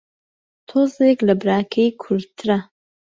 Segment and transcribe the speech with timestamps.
[0.67, 2.57] تۆزێک لە براکەی کورتترە